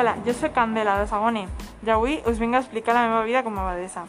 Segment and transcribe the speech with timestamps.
[0.00, 1.42] Hola, jo sóc Candela, de segon E,
[1.84, 4.06] i avui us vinc a explicar la meva vida com a abadesa.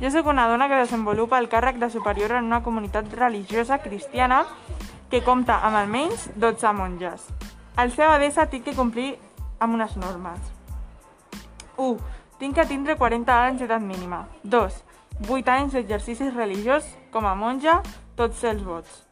[0.00, 4.40] Jo sóc una dona que desenvolupa el càrrec de superior en una comunitat religiosa cristiana
[5.12, 7.28] que compta amb almenys 12 monges.
[7.76, 9.14] Al ser abadesa tinc que complir
[9.60, 10.42] amb unes normes.
[11.76, 11.94] 1.
[12.42, 14.24] Tinc que tindre 40 anys d'edat mínima.
[14.42, 14.82] 2.
[15.22, 17.78] 8 anys d'exercicis religiós com a monja,
[18.18, 19.04] tots els vots.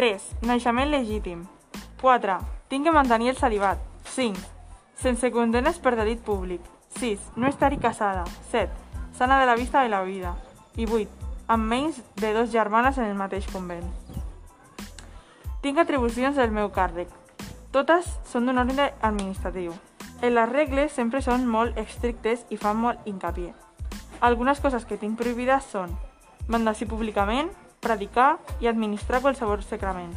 [0.00, 0.32] 3.
[0.48, 1.44] Naixement legítim.
[2.00, 2.40] 4.
[2.72, 3.84] Tinc que mantenir el celibat.
[4.16, 4.55] 5.
[4.96, 6.60] Sense condenes per delit públic.
[6.96, 7.20] 6.
[7.36, 8.24] No estar-hi casada.
[8.50, 8.72] 7.
[9.18, 10.34] Sana de la vista de la vida.
[10.76, 11.08] I 8.
[11.48, 13.84] Amb menys de dos germanes en el mateix convent.
[15.60, 17.12] Tinc atribucions del meu càrrec.
[17.76, 19.74] Totes són d'un ordre administratiu.
[20.22, 23.52] En les regles sempre són molt estrictes i fan molt hincapié.
[24.24, 25.92] Algunes coses que tinc prohibides són
[26.48, 27.50] mandar-s'hi públicament,
[27.84, 30.14] predicar i administrar qualsevol sacrament.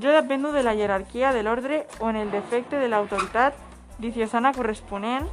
[0.00, 3.54] Jo dependo de la jerarquia de l'ordre o en el defecte de l'autoritat
[3.98, 5.28] diciosana corresponent,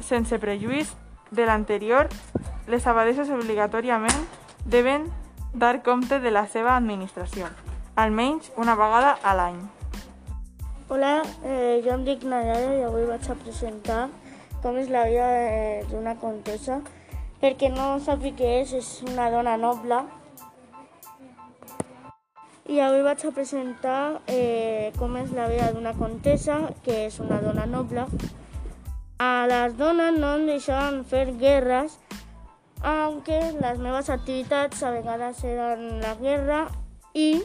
[0.00, 0.94] sense prejuís
[1.30, 2.08] de l'anterior,
[2.66, 4.26] les abadeses obligatòriament
[4.64, 5.08] deben
[5.54, 7.50] dar compte de la seva administració,
[7.96, 9.60] almenys una vegada a l'any.
[10.90, 14.08] Hola, eh, jo em dic Nayara i avui vaig a presentar
[14.62, 16.80] com és la vida eh, d'una contesa.
[17.40, 20.02] Perquè no sàpiga què és, és una dona noble.
[22.70, 27.40] I avui vaig a presentar eh, com és la vida d'una contesa, que és una
[27.42, 28.04] dona noble.
[29.18, 31.96] A les dones no em deixaven fer guerres,
[32.86, 36.60] aunque les meves activitats a vegades eren la guerra
[37.12, 37.42] i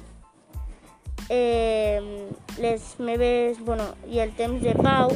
[1.33, 2.29] eh,
[2.61, 5.09] les meves, bueno, i el temps de pau,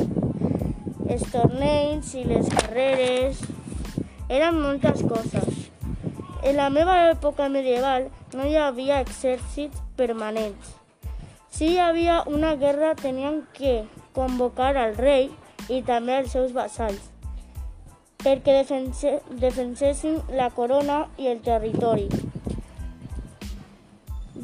[1.06, 3.46] els torneigs i les carreres,
[4.26, 5.70] eren moltes coses.
[6.42, 10.73] En la meva època medieval no hi havia exèrcits permanents.
[11.51, 13.84] Si hi havia una guerra tenien que
[14.16, 15.29] convocar al rei
[15.68, 17.09] i també als seus vassalls
[18.19, 22.09] perquè defense, defensessin la corona i el territori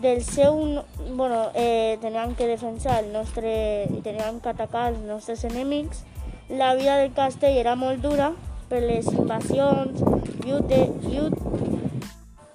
[0.05, 0.83] del seu...
[1.15, 3.87] Bueno, eh, teníem que defensar el nostre...
[3.91, 6.03] i teníem que atacar els nostres enemics.
[6.49, 8.33] La vida del castell era molt dura
[8.69, 10.01] per les invasions,
[10.45, 11.35] llute, llut,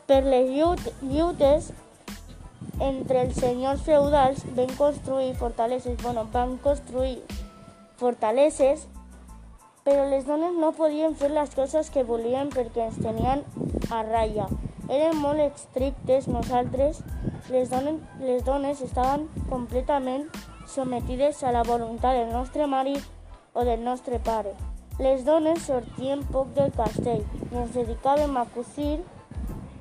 [0.07, 1.73] per les llut, llutes
[2.81, 7.19] entre els senyors feudals van construir fortaleses, bueno, van construir
[8.01, 8.87] fortaleses,
[9.85, 13.45] però les dones no podien fer les coses que volien perquè ens tenien
[13.93, 14.49] a ratlla.
[14.91, 17.03] Eren molt estrictes nosaltres,
[17.51, 20.27] les dones, les dones estaven completament
[20.67, 23.05] sometides a la voluntat del nostre marit
[23.53, 24.55] o del nostre pare.
[24.99, 28.99] Les dones sortien poc del castell i ens dedicàvem a cosir,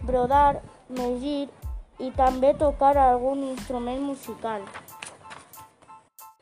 [0.08, 1.50] brodar, megir
[2.00, 4.64] i també tocar algun instrument musical.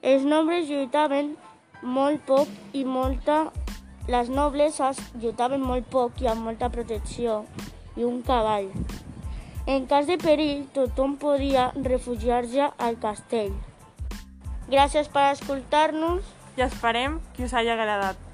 [0.01, 1.35] Els nobles lluitaven
[1.81, 3.47] molt poc i molta...
[4.07, 4.78] Les nobles
[5.19, 7.41] lluitaven molt poc i amb molta protecció
[8.00, 8.69] i un cavall.
[9.67, 13.51] En cas de perill, tothom podia refugiar-se al castell.
[14.72, 16.23] Gràcies per escoltar-nos
[16.57, 18.27] I esperem que us hagi agradat.